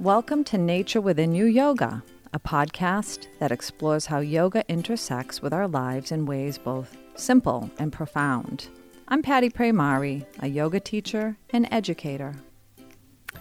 [0.00, 5.66] Welcome to Nature Within You Yoga, a podcast that explores how yoga intersects with our
[5.66, 8.68] lives in ways both simple and profound.
[9.08, 12.36] I'm Patty Praymari, a yoga teacher and educator.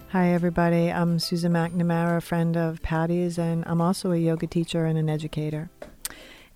[0.10, 0.92] Hi, everybody.
[0.92, 5.10] I'm Susan McNamara, a friend of Patty's, and I'm also a yoga teacher and an
[5.10, 5.70] educator.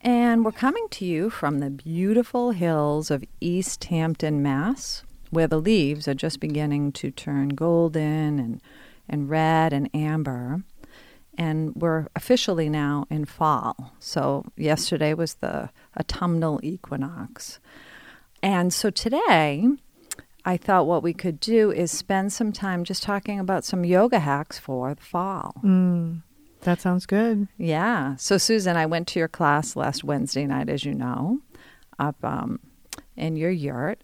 [0.01, 6.07] And we're coming to you from the beautiful hills of Easthampton, Mass, where the leaves
[6.07, 8.61] are just beginning to turn golden and
[9.11, 10.63] and red and amber.
[11.37, 13.93] And we're officially now in fall.
[13.99, 17.59] So yesterday was the autumnal equinox.
[18.41, 19.67] And so today,
[20.43, 24.19] I thought what we could do is spend some time just talking about some yoga
[24.19, 25.53] hacks for the fall.
[25.63, 26.23] Mm,
[26.61, 27.47] that sounds good.
[27.57, 28.15] Yeah.
[28.15, 31.39] So, Susan, I went to your class last Wednesday night, as you know,
[31.99, 32.59] up um,
[33.15, 33.99] in your yurt.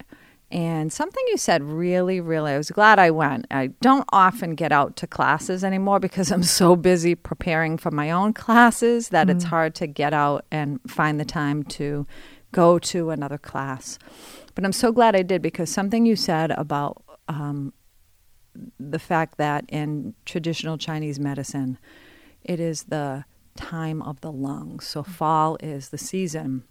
[0.50, 3.48] And something you said really, really, I was glad I went.
[3.52, 8.12] I don't often get out to classes anymore because I'm so busy preparing for my
[8.12, 9.32] own classes that mm.
[9.32, 12.08] it's hard to get out and find the time to
[12.54, 14.00] go to another class.
[14.56, 17.74] But I'm so glad I did because something you said about um,
[18.80, 21.78] the fact that in traditional Chinese medicine,
[22.44, 24.88] it is the time of the lungs.
[24.88, 26.64] So fall is the season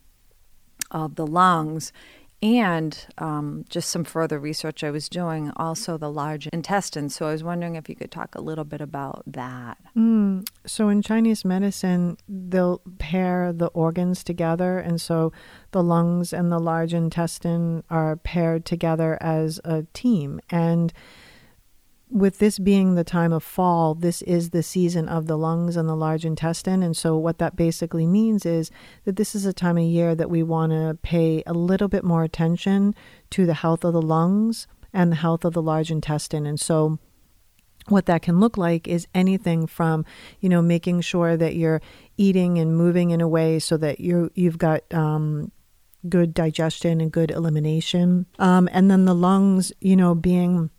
[0.90, 1.92] of the lungs
[2.42, 7.08] and um, just some further research I was doing, also the large intestine.
[7.08, 9.78] So I was wondering if you could talk a little bit about that.
[9.96, 10.46] Mm.
[10.66, 14.78] So in Chinese medicine, they'll pair the organs together.
[14.78, 15.32] And so
[15.70, 20.40] the lungs and the large intestine are paired together as a team.
[20.50, 20.92] And
[22.10, 25.88] with this being the time of fall, this is the season of the lungs and
[25.88, 26.82] the large intestine.
[26.82, 28.70] And so, what that basically means is
[29.04, 32.04] that this is a time of year that we want to pay a little bit
[32.04, 32.94] more attention
[33.30, 36.46] to the health of the lungs and the health of the large intestine.
[36.46, 36.98] And so,
[37.88, 40.04] what that can look like is anything from,
[40.40, 41.82] you know, making sure that you're
[42.16, 45.50] eating and moving in a way so that you you've got um,
[46.08, 50.70] good digestion and good elimination, um, and then the lungs, you know, being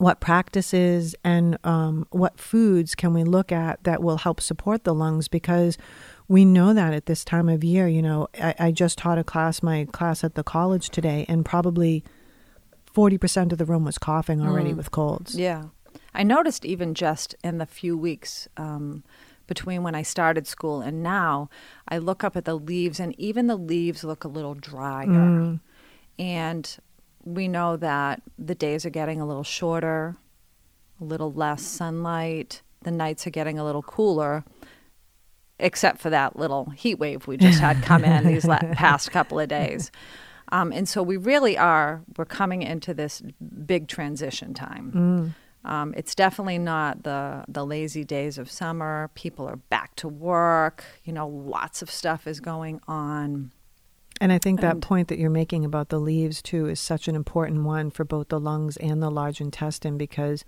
[0.00, 4.94] what practices and um, what foods can we look at that will help support the
[4.94, 5.76] lungs because
[6.26, 9.24] we know that at this time of year you know I, I just taught a
[9.24, 12.02] class my class at the college today and probably
[12.96, 14.76] 40% of the room was coughing already mm.
[14.76, 15.64] with colds yeah
[16.14, 19.04] i noticed even just in the few weeks um,
[19.46, 21.50] between when I started school and now,
[21.88, 25.08] I look up at the leaves, and even the leaves look a little drier.
[25.08, 25.60] Mm.
[26.20, 26.78] And
[27.24, 30.16] we know that the days are getting a little shorter,
[31.00, 34.44] a little less sunlight, the nights are getting a little cooler,
[35.58, 39.48] except for that little heat wave we just had come in these past couple of
[39.48, 39.90] days.
[40.52, 43.22] Um, and so we really are, we're coming into this
[43.64, 44.92] big transition time.
[44.92, 45.70] Mm.
[45.70, 49.10] Um, it's definitely not the the lazy days of summer.
[49.14, 50.84] People are back to work.
[51.04, 53.52] You know, lots of stuff is going on.
[54.20, 54.82] And I think that mm.
[54.82, 58.28] point that you're making about the leaves too is such an important one for both
[58.28, 60.44] the lungs and the large intestine because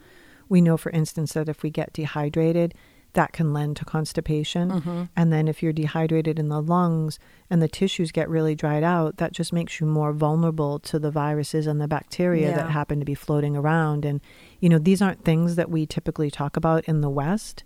[0.49, 2.75] we know, for instance, that if we get dehydrated,
[3.15, 4.71] that can lend to constipation.
[4.71, 5.03] Mm-hmm.
[5.17, 7.19] And then if you're dehydrated in the lungs
[7.51, 11.11] and the tissues get really dried out, that just makes you more vulnerable to the
[11.11, 12.57] viruses and the bacteria yeah.
[12.57, 14.05] that happen to be floating around.
[14.05, 14.21] And,
[14.61, 17.65] you know, these aren't things that we typically talk about in the West.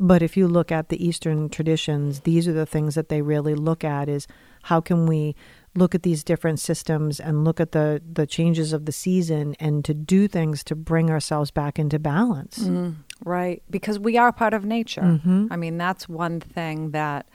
[0.00, 3.54] But if you look at the Eastern traditions, these are the things that they really
[3.54, 4.26] look at is
[4.62, 5.36] how can we
[5.74, 9.84] look at these different systems and look at the the changes of the season and
[9.84, 12.58] to do things to bring ourselves back into balance.
[12.58, 13.62] Mm, right.
[13.70, 15.02] Because we are part of nature.
[15.02, 15.46] Mm-hmm.
[15.50, 17.28] i mean that's one thing that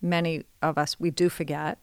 [0.00, 1.78] many of us we do forget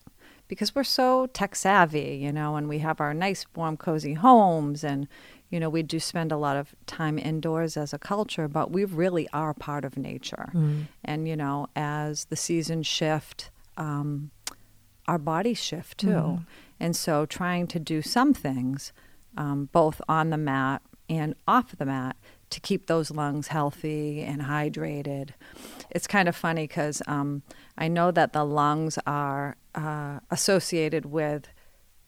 [0.48, 4.84] because we're so tech savvy you know and we have our nice warm cozy homes
[4.84, 5.08] and
[5.50, 8.86] you know we do spend a lot of time indoors as a culture but we
[8.86, 10.50] really are part of nature.
[10.54, 10.88] Mm.
[11.04, 14.32] and you know as the seasons shift um,
[15.08, 16.08] our bodies shift too.
[16.08, 16.44] Mm-hmm.
[16.80, 18.92] And so trying to do some things,
[19.38, 22.16] um, both on the mat and off the mat,
[22.50, 25.32] to keep those lungs healthy and hydrated.
[25.90, 27.42] It's kind of funny because um,
[27.78, 31.48] I know that the lungs are uh, associated with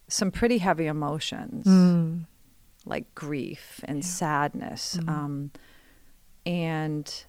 [0.08, 2.26] some pretty heavy emotions, mm.
[2.86, 4.06] like grief and yeah.
[4.06, 4.98] sadness.
[5.02, 5.10] Mm.
[5.10, 5.52] Um,
[6.46, 7.26] and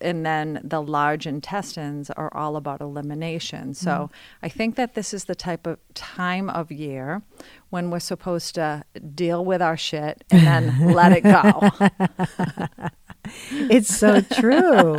[0.00, 3.74] and then the large intestines are all about elimination.
[3.74, 4.10] So mm.
[4.42, 7.22] I think that this is the type of time of year
[7.70, 8.84] when we're supposed to
[9.14, 11.70] deal with our shit and then let it go.
[13.70, 14.98] it's so true.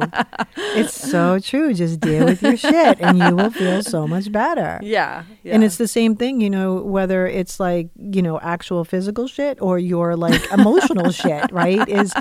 [0.75, 1.74] It's so true.
[1.74, 4.80] Just deal with your shit and you will feel so much better.
[4.83, 5.56] Yeah, yeah.
[5.56, 9.60] And it's the same thing, you know, whether it's like, you know, actual physical shit
[9.62, 11.88] or your like emotional shit, right?
[11.88, 12.13] Is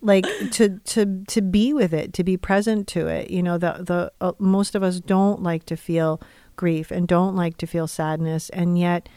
[0.00, 3.30] like to to to be with it, to be present to it.
[3.30, 6.20] You know, the the uh, most of us don't like to feel
[6.56, 9.08] grief and don't like to feel sadness and yet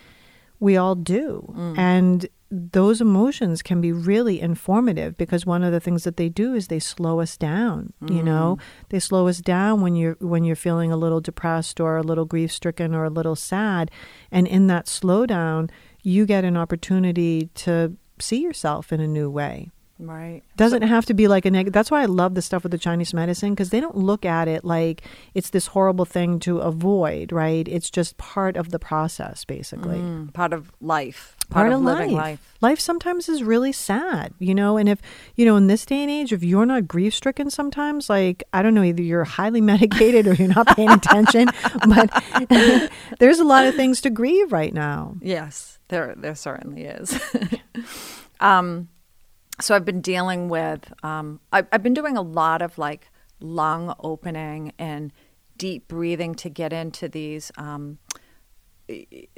[0.60, 1.54] we all do.
[1.58, 1.78] Mm.
[1.78, 6.56] And those emotions can be really informative because one of the things that they do
[6.56, 8.64] is they slow us down you know Mm.
[8.90, 12.26] they slow us down when you're when you're feeling a little depressed or a little
[12.26, 13.92] grief stricken or a little sad
[14.32, 15.70] and in that slowdown
[16.02, 20.42] you get an opportunity to see yourself in a new way right.
[20.56, 22.78] doesn't have to be like a negative that's why i love the stuff with the
[22.78, 25.02] chinese medicine because they don't look at it like
[25.36, 30.34] it's this horrible thing to avoid right it's just part of the process basically Mm,
[30.34, 31.36] part of life.
[31.50, 32.40] part, of, living life.
[32.40, 32.56] life.
[32.62, 34.78] Life sometimes is really sad, you know.
[34.78, 35.02] And if
[35.36, 38.62] you know, in this day and age, if you're not grief stricken, sometimes like I
[38.62, 41.50] don't know, either you're highly medicated or you're not paying attention.
[41.88, 42.12] But
[43.20, 45.16] there's a lot of things to grieve right now.
[45.22, 47.20] Yes, there there certainly is.
[48.40, 48.90] um,
[49.62, 50.92] so I've been dealing with.
[51.04, 53.10] Um, I, I've been doing a lot of like
[53.40, 55.12] lung opening and
[55.58, 58.00] deep breathing to get into these um,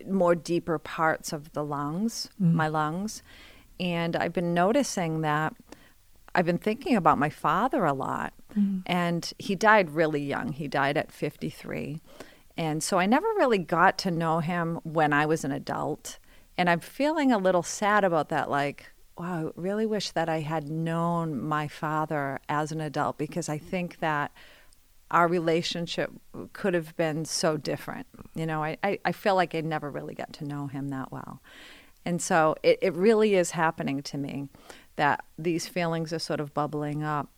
[0.07, 3.23] more deeper parts of the lungs, my lungs,
[3.79, 5.55] and I've been noticing that.
[6.33, 8.33] I've been thinking about my father a lot,
[8.85, 10.53] and he died really young.
[10.53, 11.99] He died at 53.
[12.57, 16.19] And so I never really got to know him when I was an adult.
[16.57, 18.49] And I'm feeling a little sad about that.
[18.49, 18.90] Like,
[19.21, 23.59] wow, I really wish that I had known my father as an adult because I
[23.59, 24.31] think that
[25.11, 26.09] our relationship
[26.53, 28.07] could have been so different.
[28.33, 31.11] You know, I, I, I feel like I never really got to know him that
[31.11, 31.39] well.
[32.03, 34.47] And so it, it really is happening to me
[34.95, 37.29] that these feelings are sort of bubbling up.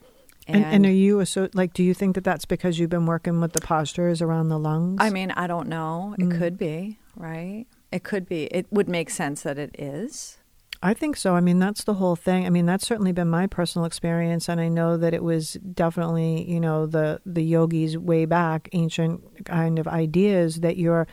[0.48, 1.74] And, and are you a so like?
[1.74, 4.98] Do you think that that's because you've been working with the postures around the lungs?
[5.00, 6.16] I mean, I don't know.
[6.20, 6.38] It mm.
[6.38, 7.66] could be, right?
[7.94, 8.46] It could be.
[8.46, 10.38] It would make sense that it is.
[10.84, 11.34] I think so.
[11.34, 12.46] I mean, that's the whole thing.
[12.46, 16.44] I mean, that's certainly been my personal experience, and I know that it was definitely,
[16.52, 21.08] you know, the the yogis way back, ancient kind of ideas that you're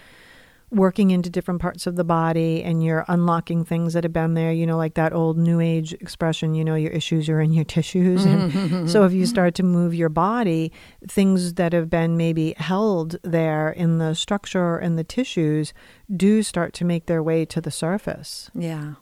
[0.73, 4.53] working into different parts of the body and you're unlocking things that have been there.
[4.53, 6.57] You know, like that old New Age expression.
[6.57, 9.95] You know, your issues are in your tissues, and so if you start to move
[9.95, 10.73] your body,
[11.07, 15.73] things that have been maybe held there in the structure and the tissues
[16.17, 18.51] do start to make their way to the surface.
[18.53, 18.95] Yeah.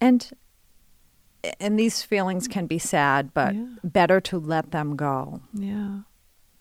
[0.00, 0.30] And
[1.58, 3.66] and these feelings can be sad, but Yeah.
[3.82, 5.40] better to let them go.
[5.54, 6.00] Yeah.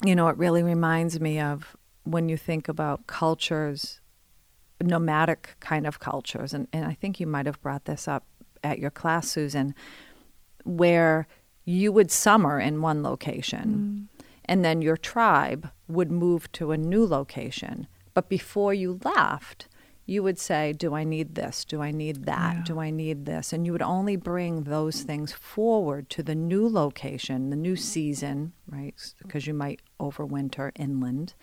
[0.06, 4.00] You know, it really reminds me of when you think about cultures,
[4.82, 8.24] nomadic kind of cultures, and, and I think you might have brought this up
[8.64, 9.76] at your class, Susan,
[10.64, 11.28] where
[11.66, 14.24] you would summer in one location mm.
[14.46, 17.88] and then your tribe would move to a new location.
[18.14, 19.68] But before you left,
[20.10, 21.64] you would say, Do I need this?
[21.64, 22.56] Do I need that?
[22.58, 22.64] Yeah.
[22.64, 23.54] Do I need this?
[23.54, 28.54] And you would only bring those things forward to the new location, the new season,
[28.68, 28.96] right?
[29.22, 31.36] Because you might overwinter inland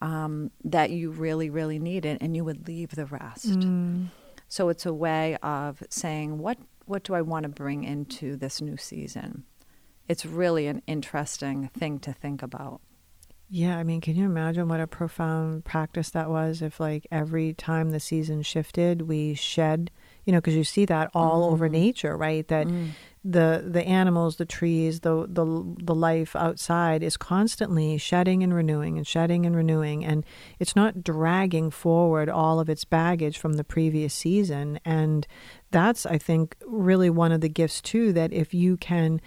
[0.00, 3.60] um, that you really, really needed, and you would leave the rest.
[3.60, 4.08] Mm.
[4.48, 8.60] So it's a way of saying, what, what do I want to bring into this
[8.60, 9.44] new season?
[10.08, 12.80] It's really an interesting thing to think about.
[13.54, 17.52] Yeah, I mean, can you imagine what a profound practice that was if, like, every
[17.52, 19.90] time the season shifted, we shed,
[20.24, 21.72] you know, because you see that all over mm.
[21.72, 22.48] nature, right?
[22.48, 22.92] That mm.
[23.22, 25.44] the the animals, the trees, the the
[25.84, 30.24] the life outside is constantly shedding and renewing and shedding and renewing, and
[30.58, 34.80] it's not dragging forward all of its baggage from the previous season.
[34.82, 35.26] And
[35.70, 38.14] that's, I think, really one of the gifts too.
[38.14, 39.20] That if you can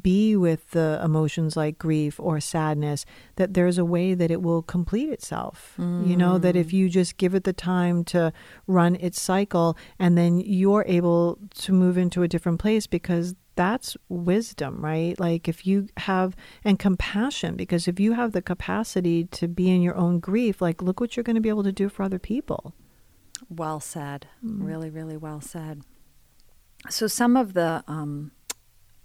[0.00, 3.04] be with the emotions like grief or sadness,
[3.36, 5.74] that there's a way that it will complete itself.
[5.78, 8.32] You know, that if you just give it the time to
[8.66, 13.96] run its cycle, and then you're able to move into a different place because that's
[14.08, 15.18] wisdom, right?
[15.18, 19.82] Like if you have, and compassion, because if you have the capacity to be in
[19.82, 22.18] your own grief, like look what you're going to be able to do for other
[22.18, 22.74] people.
[23.48, 24.26] Well said.
[24.42, 25.82] Really, really well said.
[26.88, 28.32] So, some of the um,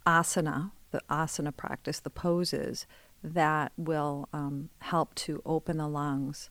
[0.05, 2.86] asana, the asana practice, the poses
[3.24, 6.50] that will um, help to open the lungs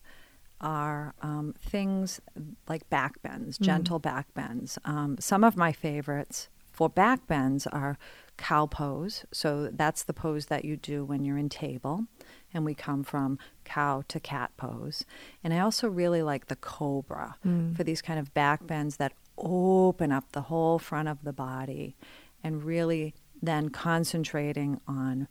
[0.61, 2.21] are um, things
[2.69, 4.77] like back bends, gentle back bends.
[4.85, 7.97] Um, some of my favorites for back bends are
[8.37, 9.25] cow pose.
[9.31, 12.05] So that's the pose that you do when you're in table.
[12.53, 15.05] And we come from cow to cat pose.
[15.43, 17.37] And I also really like the cobra
[17.75, 21.95] for these kind of back bends that open up the whole front of the body
[22.43, 25.27] and really then concentrating on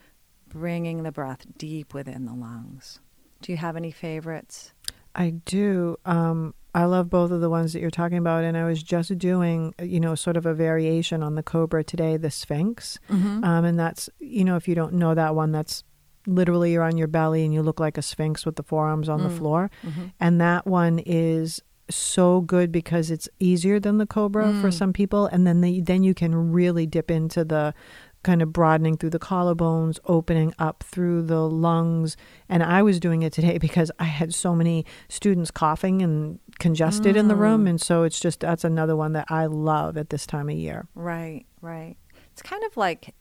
[0.49, 3.01] bringing the breath deep within the lungs.
[3.43, 4.73] Do you have any favorites?
[5.15, 5.97] I do.
[6.05, 9.17] Um, I love both of the ones that you're talking about, and I was just
[9.19, 13.43] doing, you know, sort of a variation on the cobra today, the Sphinx, Mm-hmm.
[13.45, 15.83] um, and that's, you know, if you don't know that one, that's
[16.27, 19.23] literally you're on your belly and you look like a Sphinx with the forearms on
[19.23, 19.39] the Mm.
[19.39, 20.05] floor, Mm-hmm.
[20.21, 24.73] and that one is so good because it's easier than the cobra for Mm.
[24.75, 27.75] some people, and then the, then you can really dip into the
[28.23, 32.19] kind of broadening through the collarbones, opening up through the lungs.
[32.51, 37.17] And I was doing it today because I had so many students coughing and congested
[37.17, 37.65] in the room.
[37.65, 37.71] Mm.
[37.71, 40.87] And so it's just, that's another one that I love at this time of year.
[40.95, 41.97] Right, right.
[42.33, 43.15] It's kind of like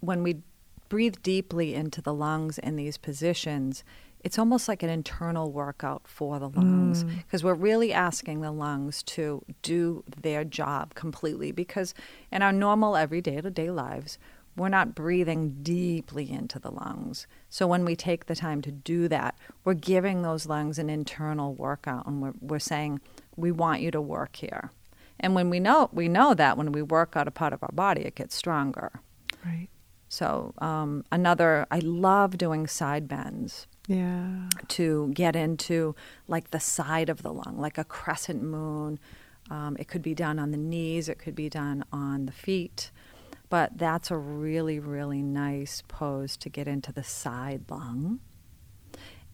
[0.00, 0.38] when we
[0.88, 3.84] breathe deeply into the lungs in these positions,
[4.26, 7.18] it's almost like an internal workout for the lungs Mm.
[7.18, 11.94] because we're really asking the lungs to do their job completely because
[12.32, 14.18] in our normal everyday to day lives,
[14.56, 17.28] we're not breathing deeply into the lungs.
[17.48, 21.54] So when we take the time to do that, we're giving those lungs an internal
[21.54, 23.00] workout and we're, we're saying,
[23.36, 24.72] we want you to work here.
[25.20, 27.72] And when we know we know that when we work out a part of our
[27.72, 28.90] body, it gets stronger.
[29.44, 29.68] Right.
[30.08, 34.48] So um, another, I love doing side bends Yeah.
[34.68, 35.94] to get into
[36.26, 38.98] like the side of the lung, like a crescent moon.
[39.48, 42.90] Um, it could be done on the knees, it could be done on the feet,
[43.48, 48.18] but that's a really, really nice pose to get into the side lung.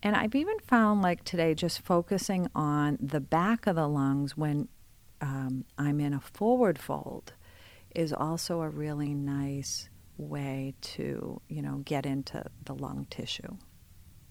[0.03, 4.69] And I've even found like today, just focusing on the back of the lungs when
[5.21, 7.33] um, I'm in a forward fold
[7.95, 13.57] is also a really nice way to, you know, get into the lung tissue.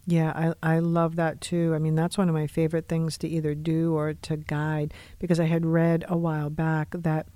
[0.08, 1.74] Yeah, I, I love that too.
[1.75, 5.39] I mean, that's one of my favorite things to either do or to guide because
[5.39, 7.27] I had read a while back that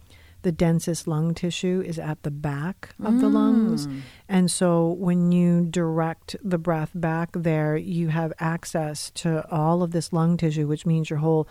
[0.42, 3.88] the densest lung tissue is at the back of the lungs.
[3.88, 4.02] Mm.
[4.30, 9.90] And so when you direct the breath back there, you have access to all of
[9.90, 11.48] this lung tissue, which means your whole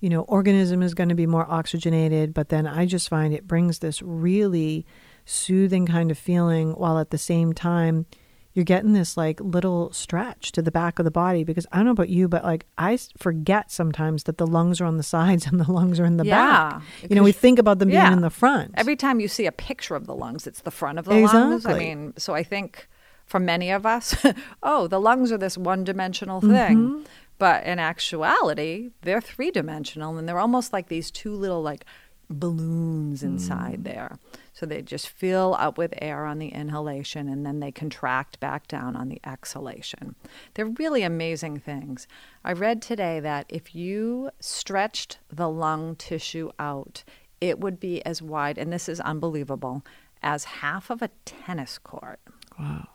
[0.00, 3.46] you know organism is going to be more oxygenated but then i just find it
[3.46, 4.86] brings this really
[5.26, 8.06] soothing kind of feeling while at the same time
[8.52, 11.86] you're getting this like little stretch to the back of the body because I don't
[11.86, 15.46] know about you, but like I forget sometimes that the lungs are on the sides
[15.46, 16.82] and the lungs are in the back.
[17.00, 18.72] Yeah, You know, we think about them being in the front.
[18.76, 21.66] Every time you see a picture of the lungs, it's the front of the lungs.
[21.66, 22.88] I mean, so I think
[23.24, 24.16] for many of us,
[24.62, 26.50] oh, the lungs are this one dimensional thing.
[26.50, 27.02] Mm-hmm.
[27.38, 31.86] But in actuality, they're three dimensional and they're almost like these two little like
[32.30, 33.84] balloons inside mm.
[33.84, 34.18] there.
[34.52, 38.68] So they just fill up with air on the inhalation and then they contract back
[38.68, 40.14] down on the exhalation.
[40.54, 42.06] They're really amazing things.
[42.44, 47.04] I read today that if you stretched the lung tissue out,
[47.40, 49.84] it would be as wide, and this is unbelievable,
[50.22, 52.20] as half of a tennis court.
[52.58, 52.86] wow.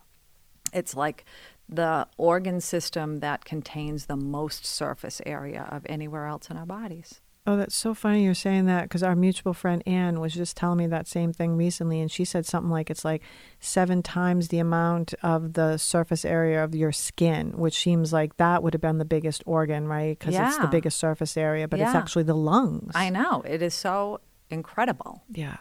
[0.71, 1.25] It's like
[1.69, 7.21] the organ system that contains the most surface area of anywhere else in our bodies.
[7.47, 10.79] Oh, that's so funny you're saying that because our mutual friend Anne was just telling
[10.79, 12.01] me that same thing recently.
[12.01, 13.21] And she said something like it's like
[13.59, 18.63] seven times the amount of the surface area of your skin, which seems like that
[18.63, 20.17] would have been the biggest organ, right?
[20.17, 22.93] Because it's the biggest surface area, but it's actually the lungs.
[22.95, 23.43] I know.
[23.45, 25.23] It is so incredible.
[25.31, 25.57] Yeah.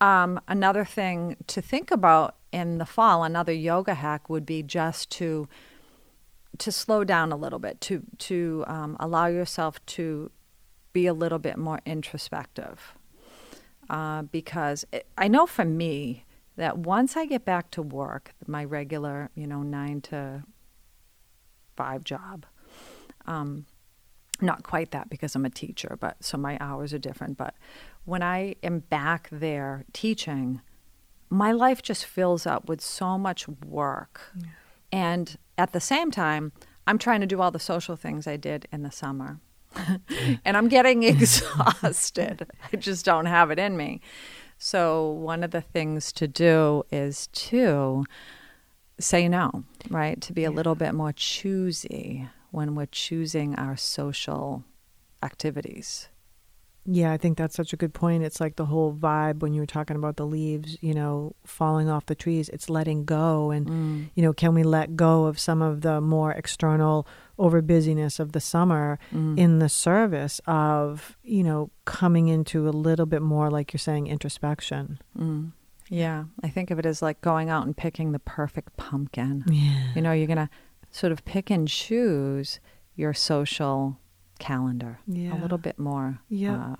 [0.00, 5.10] Um, another thing to think about in the fall, another yoga hack would be just
[5.10, 5.48] to
[6.58, 10.30] to slow down a little bit, to to um, allow yourself to
[10.92, 12.94] be a little bit more introspective.
[13.90, 16.24] Uh, because it, I know for me
[16.56, 20.44] that once I get back to work, my regular, you know, nine to
[21.76, 22.46] five job,
[23.26, 23.66] um,
[24.40, 27.36] not quite that because I'm a teacher, but so my hours are different.
[27.36, 27.54] But
[28.04, 30.60] when I am back there teaching,
[31.30, 34.20] my life just fills up with so much work.
[34.90, 36.52] And at the same time,
[36.86, 39.40] I'm trying to do all the social things I did in the summer.
[40.44, 42.46] and I'm getting exhausted.
[42.72, 44.00] I just don't have it in me.
[44.58, 48.04] So, one of the things to do is to
[49.00, 50.20] say no, right?
[50.20, 54.62] To be a little bit more choosy when we're choosing our social
[55.22, 56.08] activities.
[56.84, 58.24] Yeah, I think that's such a good point.
[58.24, 61.88] It's like the whole vibe when you were talking about the leaves, you know, falling
[61.88, 62.48] off the trees.
[62.48, 63.52] It's letting go.
[63.52, 67.06] And, you know, can we let go of some of the more external
[67.38, 73.06] over busyness of the summer in the service of, you know, coming into a little
[73.06, 74.98] bit more, like you're saying, introspection?
[75.16, 75.52] Mm.
[75.88, 79.44] Yeah, I think of it as like going out and picking the perfect pumpkin.
[79.46, 79.92] Yeah.
[79.94, 80.50] You know, you're going to
[80.90, 82.58] sort of pick and choose
[82.96, 83.98] your social
[84.42, 85.34] calendar Yeah.
[85.34, 86.18] a little bit more.
[86.28, 86.56] Yeah.
[86.72, 86.76] Uh,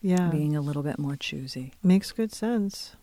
[0.00, 0.28] Yeah.
[0.30, 1.72] being a little bit more choosy.
[1.82, 2.94] Makes good sense.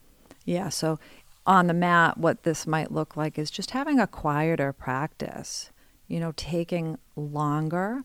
[0.45, 0.97] Yeah, so
[1.45, 5.71] on the mat, what this might look like is just having a quieter practice,
[6.07, 8.03] you know, taking longer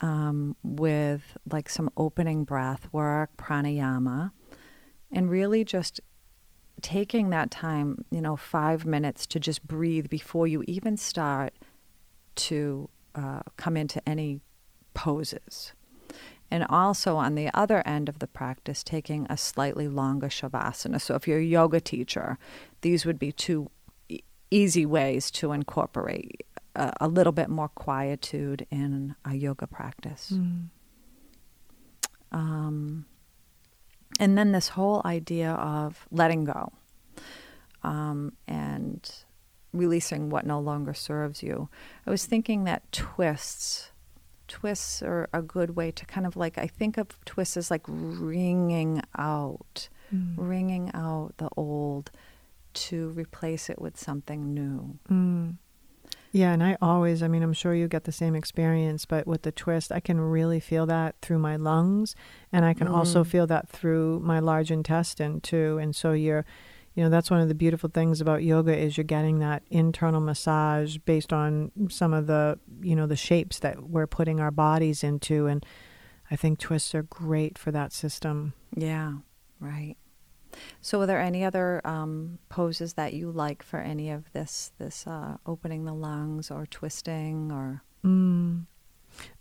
[0.00, 4.32] um, with like some opening breath work, pranayama,
[5.12, 6.00] and really just
[6.80, 11.52] taking that time, you know, five minutes to just breathe before you even start
[12.34, 14.40] to uh, come into any
[14.94, 15.72] poses.
[16.50, 21.00] And also on the other end of the practice, taking a slightly longer shavasana.
[21.00, 22.38] So if you're a yoga teacher,
[22.82, 23.70] these would be two
[24.10, 24.20] e-
[24.50, 26.44] easy ways to incorporate
[26.74, 30.34] a, a, little bit more quietude in a yoga practice.
[30.34, 30.68] Mm.
[32.32, 33.06] Um,
[34.20, 36.72] and then this whole idea of letting go
[37.82, 39.10] um, and
[39.72, 41.68] releasing what no longer serves you.
[42.06, 43.91] I was thinking that twists
[44.52, 47.84] twists are a good way to kind of like I think of twists as like
[47.88, 50.34] wringing out, mm.
[50.36, 52.10] wringing out the old
[52.74, 54.98] to replace it with something new.
[55.10, 55.56] Mm.
[56.32, 59.42] Yeah, and I always, I mean, I'm sure you get the same experience, but with
[59.42, 62.14] the twist, I can really feel that through my lungs,
[62.52, 62.94] and I can mm.
[62.94, 65.78] also feel that through my large intestine too.
[65.80, 66.44] And so you're
[66.94, 70.20] you know that's one of the beautiful things about yoga is you're getting that internal
[70.20, 75.02] massage based on some of the you know the shapes that we're putting our bodies
[75.02, 75.64] into and
[76.30, 78.52] i think twists are great for that system.
[78.76, 79.14] Yeah
[79.62, 79.96] right.
[80.82, 85.06] So are there any other um, poses that you like for any of this this
[85.06, 87.82] uh, opening the lungs or twisting or?
[88.04, 88.66] Mm.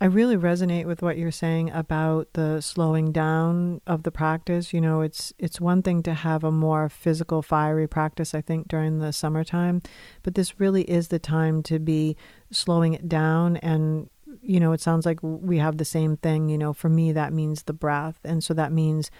[0.01, 4.74] I really resonate with what you're saying about the slowing down of the practice.
[4.74, 8.67] You know, it's it's one thing to have a more physical fiery practice I think
[8.67, 9.84] during the summertime,
[10.24, 12.17] but this really is the time to be
[12.50, 14.10] slowing it down and
[14.41, 17.31] you know, it sounds like we have the same thing, you know, for me that
[17.31, 18.17] means the breath.
[18.24, 19.12] And so that means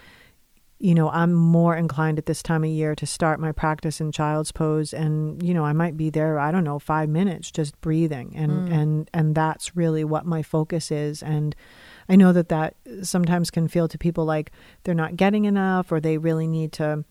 [0.82, 4.12] you know, I'm more inclined at this time of year to start my practice in
[4.12, 7.80] child's pose and, you know, I might be there, I don't know, 5 minutes just
[7.82, 8.34] breathing.
[8.36, 8.74] And mm.
[8.74, 11.22] and and that's really what my focus is.
[11.22, 11.56] And
[12.10, 14.52] I know that that sometimes can feel to people like
[14.84, 17.06] they're not getting enough or they really need to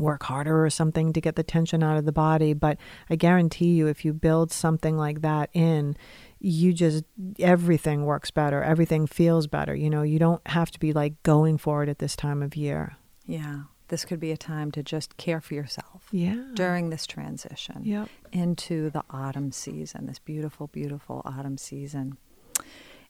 [0.00, 2.78] work harder or something to get the tension out of the body, but
[3.10, 5.96] I guarantee you if you build something like that in,
[6.40, 7.04] you just
[7.38, 8.62] everything works better.
[8.62, 9.74] Everything feels better.
[9.74, 12.56] You know you don't have to be like going for it at this time of
[12.56, 12.96] year.
[13.26, 13.62] Yeah.
[13.88, 16.42] This could be a time to just care for yourself yeah.
[16.52, 18.10] during this transition yep.
[18.32, 22.18] into the autumn season this beautiful beautiful autumn season.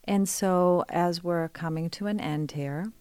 [0.04, 2.92] And so as we're coming to an end here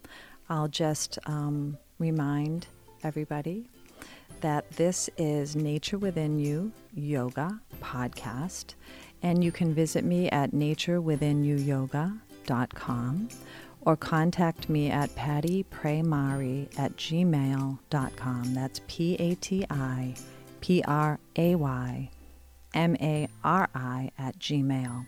[0.49, 2.67] i'll just um, remind
[3.03, 3.69] everybody
[4.41, 8.75] that this is nature within you yoga podcast
[9.23, 13.29] and you can visit me at naturewithinyouyoga.com
[13.81, 18.53] or contact me at pattipraymari at gmail.com.
[18.53, 20.13] That's P A T I
[20.61, 22.09] P R A Y
[22.73, 25.05] M A R I at gmail.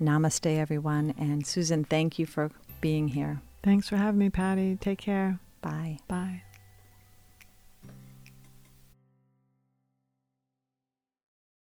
[0.00, 1.14] Namaste, everyone.
[1.18, 3.40] And Susan, thank you for being here.
[3.62, 4.76] Thanks for having me, Patty.
[4.76, 5.38] Take care.
[5.62, 5.98] Bye.
[6.08, 6.42] Bye.